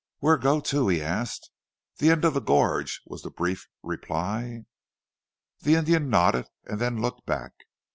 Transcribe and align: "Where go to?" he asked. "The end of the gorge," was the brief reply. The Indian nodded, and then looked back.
"Where 0.17 0.35
go 0.37 0.59
to?" 0.61 0.87
he 0.87 0.99
asked. 0.99 1.51
"The 1.99 2.09
end 2.09 2.25
of 2.25 2.33
the 2.33 2.41
gorge," 2.41 3.03
was 3.05 3.21
the 3.21 3.29
brief 3.29 3.67
reply. 3.83 4.65
The 5.59 5.75
Indian 5.75 6.09
nodded, 6.09 6.47
and 6.63 6.81
then 6.81 7.03
looked 7.03 7.27
back. 7.27 7.51